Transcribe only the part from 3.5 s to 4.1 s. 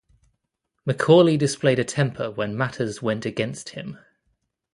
him.